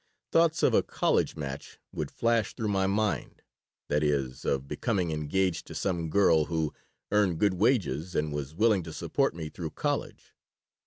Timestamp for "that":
3.87-4.01